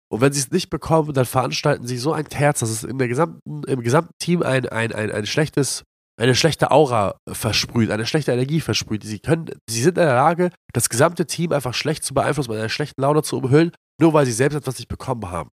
Und 0.09 0.21
wenn 0.21 0.31
sie 0.31 0.39
es 0.39 0.51
nicht 0.51 0.69
bekommen, 0.69 1.13
dann 1.13 1.25
veranstalten 1.25 1.85
sie 1.85 1.97
so 1.97 2.13
ein 2.13 2.25
Terz, 2.25 2.59
dass 2.59 2.69
es 2.69 2.83
in 2.83 2.97
der 2.97 3.07
gesamten, 3.07 3.63
im 3.63 3.81
gesamten 3.81 4.13
Team 4.19 4.41
ein, 4.41 4.67
ein, 4.67 4.93
ein, 4.93 5.11
ein 5.11 5.25
schlechtes, 5.25 5.83
eine 6.19 6.33
schlechte 6.33 6.71
Aura 6.71 7.17
versprüht, 7.29 7.91
eine 7.91 8.05
schlechte 8.05 8.31
Energie 8.31 8.61
versprüht. 8.61 9.03
Sie 9.03 9.19
können, 9.19 9.49
sie 9.69 9.81
sind 9.81 9.97
in 9.97 10.05
der 10.05 10.15
Lage, 10.15 10.51
das 10.73 10.89
gesamte 10.89 11.25
Team 11.25 11.51
einfach 11.51 11.73
schlecht 11.73 12.03
zu 12.03 12.13
beeinflussen, 12.13 12.51
mit 12.51 12.59
einer 12.59 12.69
schlechten 12.69 13.01
Laune 13.01 13.21
zu 13.21 13.37
umhüllen, 13.37 13.71
nur 13.99 14.13
weil 14.13 14.25
sie 14.25 14.31
selbst 14.31 14.55
etwas 14.55 14.77
nicht 14.77 14.87
bekommen 14.87 15.29
haben. 15.29 15.49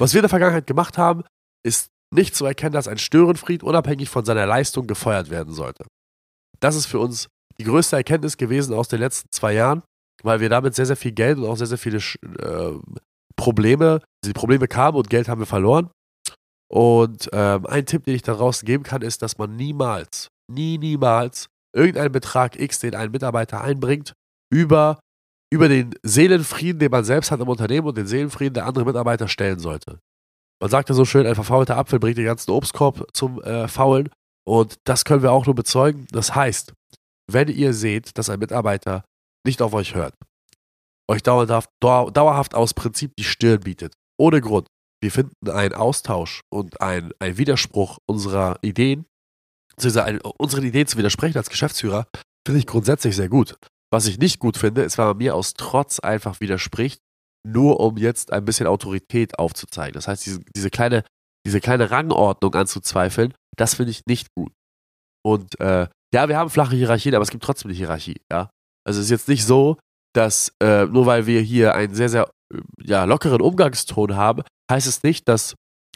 Was 0.00 0.14
wir 0.14 0.18
in 0.18 0.24
der 0.24 0.30
Vergangenheit 0.30 0.66
gemacht 0.66 0.98
haben, 0.98 1.22
ist 1.64 1.90
nicht 2.12 2.34
zu 2.34 2.44
erkennen, 2.44 2.72
dass 2.72 2.88
ein 2.88 2.98
Störenfried 2.98 3.62
unabhängig 3.62 4.08
von 4.08 4.24
seiner 4.24 4.46
Leistung 4.46 4.86
gefeuert 4.86 5.30
werden 5.30 5.54
sollte. 5.54 5.86
Das 6.60 6.74
ist 6.74 6.86
für 6.86 6.98
uns 6.98 7.28
die 7.58 7.64
größte 7.64 7.96
Erkenntnis 7.96 8.36
gewesen 8.36 8.74
aus 8.74 8.88
den 8.88 9.00
letzten 9.00 9.28
zwei 9.30 9.52
Jahren, 9.54 9.82
weil 10.22 10.40
wir 10.40 10.48
damit 10.48 10.74
sehr, 10.74 10.86
sehr 10.86 10.96
viel 10.96 11.12
Geld 11.12 11.38
und 11.38 11.46
auch 11.46 11.56
sehr, 11.56 11.66
sehr 11.66 11.78
viele 11.78 11.98
äh, 11.98 12.78
Probleme, 13.36 14.02
die 14.24 14.32
Probleme 14.32 14.68
kamen 14.68 14.96
und 14.96 15.10
Geld 15.10 15.28
haben 15.28 15.40
wir 15.40 15.46
verloren. 15.46 15.90
Und 16.70 17.28
ähm, 17.32 17.66
ein 17.66 17.86
Tipp, 17.86 18.04
den 18.04 18.14
ich 18.14 18.22
daraus 18.22 18.62
geben 18.62 18.84
kann, 18.84 19.02
ist, 19.02 19.22
dass 19.22 19.38
man 19.38 19.56
niemals, 19.56 20.28
nie, 20.50 20.78
niemals 20.78 21.46
irgendeinen 21.74 22.12
Betrag 22.12 22.58
X, 22.58 22.80
den 22.80 22.94
ein 22.94 23.10
Mitarbeiter 23.10 23.60
einbringt, 23.60 24.12
über, 24.52 25.00
über 25.52 25.68
den 25.68 25.94
Seelenfrieden, 26.02 26.78
den 26.78 26.90
man 26.90 27.04
selbst 27.04 27.30
hat 27.30 27.40
im 27.40 27.48
Unternehmen 27.48 27.86
und 27.86 27.98
den 27.98 28.06
Seelenfrieden 28.06 28.54
der 28.54 28.66
anderen 28.66 28.86
Mitarbeiter 28.86 29.28
stellen 29.28 29.58
sollte. 29.58 29.98
Man 30.60 30.70
sagt 30.70 30.88
ja 30.88 30.94
so 30.94 31.04
schön, 31.04 31.26
ein 31.26 31.34
verfaulter 31.34 31.76
Apfel 31.76 31.98
bringt 31.98 32.18
den 32.18 32.26
ganzen 32.26 32.50
Obstkorb 32.50 33.08
zum 33.12 33.42
äh, 33.42 33.66
Faulen. 33.66 34.10
Und 34.46 34.78
das 34.84 35.04
können 35.04 35.22
wir 35.22 35.32
auch 35.32 35.46
nur 35.46 35.54
bezeugen. 35.54 36.06
Das 36.10 36.34
heißt, 36.34 36.74
wenn 37.30 37.48
ihr 37.48 37.72
seht, 37.72 38.16
dass 38.18 38.30
ein 38.30 38.38
Mitarbeiter 38.38 39.04
nicht 39.46 39.62
auf 39.62 39.72
euch 39.72 39.94
hört, 39.94 40.14
euch 41.08 41.22
dauerhaft, 41.22 41.70
dauerhaft 41.80 42.54
aus 42.54 42.74
Prinzip 42.74 43.12
die 43.16 43.24
Stirn 43.24 43.60
bietet, 43.60 43.94
ohne 44.18 44.40
Grund, 44.40 44.66
wir 45.02 45.10
finden 45.10 45.48
einen 45.48 45.72
Austausch 45.72 46.42
und 46.52 46.80
einen 46.80 47.12
Widerspruch 47.20 47.98
unserer 48.06 48.58
Ideen, 48.62 49.06
beziehungsweise 49.74 50.20
unseren 50.38 50.64
Ideen 50.64 50.86
zu 50.86 50.98
widersprechen 50.98 51.38
als 51.38 51.48
Geschäftsführer, 51.48 52.06
finde 52.46 52.58
ich 52.58 52.66
grundsätzlich 52.66 53.16
sehr 53.16 53.30
gut. 53.30 53.56
Was 53.90 54.06
ich 54.06 54.18
nicht 54.18 54.38
gut 54.38 54.56
finde, 54.56 54.82
ist, 54.82 54.98
wenn 54.98 55.06
man 55.06 55.16
mir 55.16 55.34
aus 55.34 55.54
Trotz 55.54 56.00
einfach 56.00 56.40
widerspricht, 56.40 57.00
nur 57.46 57.80
um 57.80 57.96
jetzt 57.96 58.32
ein 58.32 58.44
bisschen 58.44 58.66
Autorität 58.66 59.38
aufzuzeigen. 59.38 59.94
Das 59.94 60.08
heißt, 60.08 60.24
diese, 60.26 60.40
diese, 60.54 60.70
kleine, 60.70 61.04
diese 61.46 61.60
kleine 61.60 61.90
Rangordnung 61.90 62.54
anzuzweifeln, 62.54 63.34
das 63.56 63.74
finde 63.74 63.90
ich 63.92 64.02
nicht 64.06 64.28
gut. 64.34 64.52
Und 65.24 65.58
äh, 65.60 65.88
ja, 66.12 66.28
wir 66.28 66.36
haben 66.36 66.50
flache 66.50 66.76
Hierarchien, 66.76 67.14
aber 67.14 67.22
es 67.22 67.30
gibt 67.30 67.44
trotzdem 67.44 67.70
eine 67.70 67.76
Hierarchie, 67.76 68.20
ja. 68.30 68.50
Also 68.86 69.00
es 69.00 69.06
ist 69.06 69.10
jetzt 69.10 69.28
nicht 69.28 69.44
so, 69.44 69.78
dass 70.14 70.52
äh, 70.62 70.86
nur 70.86 71.06
weil 71.06 71.26
wir 71.26 71.40
hier 71.40 71.74
einen 71.74 71.94
sehr, 71.94 72.08
sehr 72.08 72.30
ja, 72.82 73.04
lockeren 73.04 73.40
Umgangston 73.40 74.16
haben, 74.16 74.42
heißt 74.70 74.86
es 74.86 75.02
nicht, 75.02 75.28
dass 75.28 75.54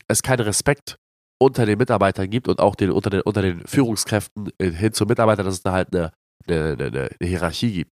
es 0.09 0.23
keinen 0.23 0.41
Respekt 0.41 0.97
unter 1.41 1.67
den 1.67 1.79
Mitarbeitern 1.79 2.31
gibt 2.31 2.49
und 2.49 2.61
auch 2.61 2.75
den, 2.75 2.91
unter, 2.91 3.11
den, 3.11 3.23
unter 3.23 3.43
den 3.43 3.67
Führungskräften 3.67 4.51
hin 4.61 4.93
zum 4.93 5.09
Mitarbeiter, 5.09 5.43
dass 5.43 5.55
es 5.55 5.63
da 5.63 5.73
halt 5.73 5.95
eine, 5.95 6.13
eine, 6.47 6.73
eine, 6.73 6.87
eine 6.87 7.29
Hierarchie 7.29 7.73
gibt. 7.73 7.91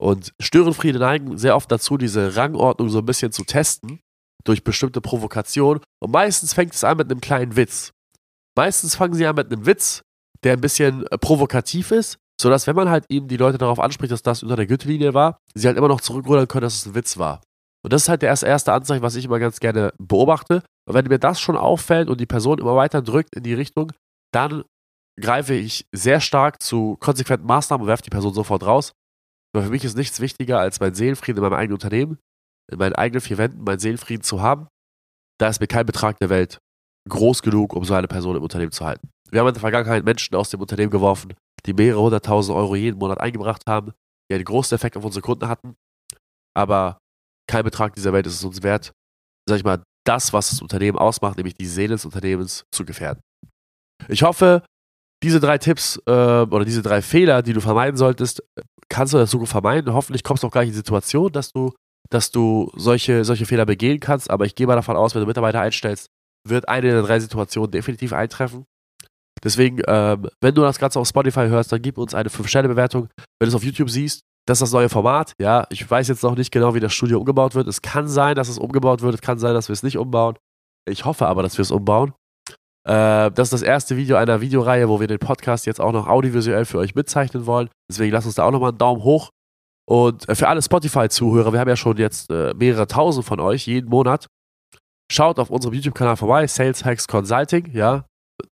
Und 0.00 0.32
Störenfriede 0.40 0.98
neigen 0.98 1.36
sehr 1.36 1.54
oft 1.54 1.70
dazu, 1.70 1.98
diese 1.98 2.34
Rangordnung 2.34 2.88
so 2.88 2.98
ein 2.98 3.06
bisschen 3.06 3.32
zu 3.32 3.44
testen 3.44 4.00
durch 4.44 4.64
bestimmte 4.64 5.02
Provokationen. 5.02 5.82
Und 6.02 6.10
meistens 6.10 6.54
fängt 6.54 6.74
es 6.74 6.84
an 6.84 6.96
mit 6.96 7.10
einem 7.10 7.20
kleinen 7.20 7.54
Witz. 7.54 7.92
Meistens 8.56 8.94
fangen 8.96 9.12
sie 9.12 9.26
an 9.26 9.36
mit 9.36 9.52
einem 9.52 9.66
Witz, 9.66 10.02
der 10.42 10.54
ein 10.54 10.60
bisschen 10.62 11.06
äh, 11.08 11.18
provokativ 11.18 11.90
ist, 11.90 12.16
sodass, 12.40 12.66
wenn 12.66 12.76
man 12.76 12.88
halt 12.88 13.04
eben 13.10 13.28
die 13.28 13.36
Leute 13.36 13.58
darauf 13.58 13.78
anspricht, 13.78 14.10
dass 14.10 14.22
das 14.22 14.42
unter 14.42 14.56
der 14.56 14.66
Gürtellinie 14.66 15.12
war, 15.12 15.36
sie 15.54 15.66
halt 15.66 15.76
immer 15.76 15.88
noch 15.88 16.00
zurückrudern 16.00 16.48
können, 16.48 16.62
dass 16.62 16.76
es 16.76 16.86
ein 16.86 16.94
Witz 16.94 17.18
war. 17.18 17.42
Und 17.82 17.92
das 17.92 18.02
ist 18.02 18.08
halt 18.08 18.22
das 18.22 18.42
erste 18.42 18.72
Anzeichen, 18.72 19.02
was 19.02 19.16
ich 19.16 19.26
immer 19.26 19.38
ganz 19.38 19.60
gerne 19.60 19.92
beobachte. 19.98 20.62
Und 20.88 20.94
wenn 20.94 21.06
mir 21.06 21.18
das 21.18 21.40
schon 21.40 21.56
auffällt 21.58 22.08
und 22.08 22.20
die 22.20 22.26
Person 22.26 22.58
immer 22.58 22.76
weiter 22.76 23.02
drückt 23.02 23.36
in 23.36 23.42
die 23.42 23.54
Richtung, 23.54 23.92
dann 24.32 24.64
greife 25.20 25.54
ich 25.54 25.86
sehr 25.92 26.20
stark 26.20 26.62
zu 26.62 26.96
konsequenten 27.00 27.46
Maßnahmen 27.46 27.82
und 27.82 27.88
werfe 27.88 28.02
die 28.02 28.10
Person 28.10 28.32
sofort 28.32 28.64
raus. 28.64 28.92
Aber 29.52 29.64
für 29.64 29.70
mich 29.70 29.84
ist 29.84 29.96
nichts 29.96 30.20
wichtiger, 30.20 30.60
als 30.60 30.80
mein 30.80 30.94
Seelenfrieden 30.94 31.38
in 31.38 31.48
meinem 31.48 31.58
eigenen 31.58 31.74
Unternehmen, 31.74 32.18
in 32.70 32.78
meinen 32.78 32.94
eigenen 32.94 33.20
vier 33.20 33.38
Wänden, 33.38 33.64
meinen 33.64 33.78
Seelenfrieden 33.78 34.22
zu 34.22 34.40
haben. 34.40 34.68
Da 35.38 35.48
ist 35.48 35.60
mir 35.60 35.66
kein 35.66 35.86
Betrag 35.86 36.18
der 36.18 36.30
Welt 36.30 36.58
groß 37.08 37.42
genug, 37.42 37.74
um 37.74 37.84
so 37.84 37.94
eine 37.94 38.08
Person 38.08 38.36
im 38.36 38.42
Unternehmen 38.42 38.72
zu 38.72 38.84
halten. 38.84 39.08
Wir 39.30 39.40
haben 39.40 39.48
in 39.48 39.54
der 39.54 39.60
Vergangenheit 39.60 40.04
Menschen 40.04 40.34
aus 40.36 40.50
dem 40.50 40.60
Unternehmen 40.60 40.90
geworfen, 40.90 41.34
die 41.66 41.72
mehrere 41.72 42.02
hunderttausend 42.02 42.56
Euro 42.56 42.76
jeden 42.76 42.98
Monat 42.98 43.20
eingebracht 43.20 43.62
haben, 43.66 43.92
die 44.30 44.34
einen 44.34 44.44
großen 44.44 44.74
Effekt 44.74 44.96
auf 44.96 45.04
unsere 45.04 45.22
Kunden 45.22 45.48
hatten. 45.48 45.76
Aber 46.54 46.98
kein 47.48 47.64
Betrag 47.64 47.94
dieser 47.94 48.12
Welt 48.12 48.26
ist 48.26 48.34
es 48.34 48.44
uns 48.44 48.62
wert, 48.62 48.92
sag 49.48 49.56
ich 49.56 49.64
mal, 49.64 49.82
das, 50.06 50.32
was 50.32 50.50
das 50.50 50.62
Unternehmen 50.62 50.98
ausmacht, 50.98 51.36
nämlich 51.36 51.54
die 51.54 51.66
Seele 51.66 51.94
des 51.94 52.04
Unternehmens, 52.04 52.64
zu 52.72 52.84
gefährden. 52.84 53.20
Ich 54.08 54.22
hoffe, 54.22 54.64
diese 55.22 55.40
drei 55.40 55.58
Tipps 55.58 56.00
äh, 56.06 56.10
oder 56.10 56.64
diese 56.64 56.82
drei 56.82 57.02
Fehler, 57.02 57.42
die 57.42 57.52
du 57.52 57.60
vermeiden 57.60 57.96
solltest, 57.96 58.42
kannst 58.88 59.12
du 59.12 59.18
der 59.18 59.26
Zukunft 59.26 59.52
vermeiden. 59.52 59.92
Hoffentlich 59.92 60.24
kommst 60.24 60.42
du 60.42 60.46
auch 60.46 60.52
gleich 60.52 60.66
in 60.66 60.72
die 60.72 60.76
Situation, 60.76 61.30
dass 61.32 61.52
du, 61.52 61.72
dass 62.08 62.30
du 62.30 62.70
solche, 62.74 63.24
solche 63.24 63.46
Fehler 63.46 63.66
begehen 63.66 64.00
kannst. 64.00 64.30
Aber 64.30 64.46
ich 64.46 64.54
gehe 64.54 64.66
mal 64.66 64.76
davon 64.76 64.96
aus, 64.96 65.14
wenn 65.14 65.20
du 65.20 65.26
Mitarbeiter 65.26 65.60
einstellst, 65.60 66.08
wird 66.48 66.68
eine 66.68 66.90
der 66.90 67.02
drei 67.02 67.20
Situationen 67.20 67.70
definitiv 67.70 68.12
eintreffen. 68.12 68.64
Deswegen, 69.42 69.80
ähm, 69.86 70.28
wenn 70.40 70.54
du 70.54 70.62
das 70.62 70.78
Ganze 70.78 71.00
auf 71.00 71.08
Spotify 71.08 71.46
hörst, 71.48 71.72
dann 71.72 71.80
gib 71.80 71.98
uns 71.98 72.14
eine 72.14 72.28
5-Sterne-Bewertung. 72.28 73.08
Wenn 73.38 73.46
du 73.46 73.48
es 73.48 73.54
auf 73.54 73.64
YouTube 73.64 73.90
siehst, 73.90 74.22
das 74.46 74.58
ist 74.58 74.62
das 74.62 74.72
neue 74.72 74.88
Format. 74.88 75.32
Ja, 75.40 75.66
ich 75.70 75.88
weiß 75.88 76.08
jetzt 76.08 76.22
noch 76.22 76.36
nicht 76.36 76.50
genau, 76.50 76.74
wie 76.74 76.80
das 76.80 76.92
Studio 76.92 77.18
umgebaut 77.18 77.54
wird. 77.54 77.68
Es 77.68 77.82
kann 77.82 78.08
sein, 78.08 78.34
dass 78.34 78.48
es 78.48 78.58
umgebaut 78.58 79.02
wird. 79.02 79.14
Es 79.14 79.20
kann 79.20 79.38
sein, 79.38 79.54
dass 79.54 79.68
wir 79.68 79.74
es 79.74 79.82
nicht 79.82 79.96
umbauen. 79.96 80.36
Ich 80.88 81.04
hoffe 81.04 81.26
aber, 81.26 81.42
dass 81.42 81.56
wir 81.56 81.62
es 81.62 81.70
umbauen. 81.70 82.12
Äh, 82.86 83.30
das 83.30 83.48
ist 83.48 83.52
das 83.52 83.62
erste 83.62 83.96
Video 83.96 84.16
einer 84.16 84.40
Videoreihe, 84.40 84.88
wo 84.88 85.00
wir 85.00 85.06
den 85.06 85.18
Podcast 85.18 85.66
jetzt 85.66 85.80
auch 85.80 85.92
noch 85.92 86.06
audiovisuell 86.06 86.64
für 86.64 86.78
euch 86.78 86.94
mitzeichnen 86.94 87.46
wollen. 87.46 87.68
Deswegen 87.90 88.12
lasst 88.12 88.26
uns 88.26 88.36
da 88.36 88.44
auch 88.44 88.50
nochmal 88.50 88.70
einen 88.70 88.78
Daumen 88.78 89.02
hoch. 89.02 89.30
Und 89.88 90.28
äh, 90.28 90.34
für 90.34 90.48
alle 90.48 90.62
Spotify-Zuhörer, 90.62 91.52
wir 91.52 91.60
haben 91.60 91.68
ja 91.68 91.76
schon 91.76 91.96
jetzt 91.96 92.30
äh, 92.30 92.54
mehrere 92.54 92.86
tausend 92.86 93.26
von 93.26 93.40
euch 93.40 93.66
jeden 93.66 93.90
Monat. 93.90 94.26
Schaut 95.12 95.38
auf 95.38 95.50
unserem 95.50 95.74
YouTube-Kanal 95.74 96.16
vorbei, 96.16 96.46
Sales 96.46 96.84
Hacks 96.84 97.08
Consulting, 97.08 97.72
ja. 97.72 98.06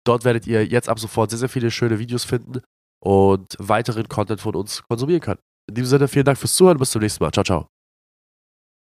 Dort 0.07 0.25
werdet 0.25 0.47
ihr 0.47 0.64
jetzt 0.64 0.88
ab 0.88 0.99
sofort 0.99 1.31
sehr, 1.31 1.40
sehr 1.40 1.49
viele 1.49 1.71
schöne 1.71 1.99
Videos 1.99 2.25
finden 2.25 2.62
und 3.02 3.57
weiteren 3.59 4.09
Content 4.09 4.40
von 4.40 4.54
uns 4.54 4.83
konsumieren 4.88 5.21
können. 5.21 5.40
In 5.69 5.75
diesem 5.75 5.88
Sinne, 5.88 6.09
vielen 6.09 6.25
Dank 6.25 6.38
fürs 6.38 6.54
Zuhören. 6.54 6.78
Bis 6.78 6.90
zum 6.90 7.02
nächsten 7.02 7.23
Mal. 7.23 7.33
Ciao, 7.33 7.45
ciao. 7.45 7.74